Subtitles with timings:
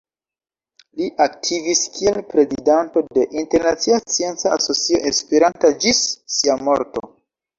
[0.99, 6.03] Li aktivis kiel prezidanto de Internacia Scienca Asocio Esperanta ĝis
[6.39, 7.07] sia morto.